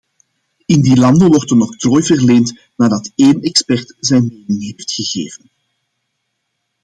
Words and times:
In 0.65 0.81
die 0.81 0.95
landen 0.97 1.27
wordt 1.27 1.51
een 1.51 1.61
octrooi 1.61 2.03
verleend 2.03 2.59
nadat 2.75 3.11
één 3.15 3.41
expert 3.41 3.95
zijn 3.99 4.27
mening 4.47 4.63
heeft 4.63 4.91
gegeven. 4.91 5.49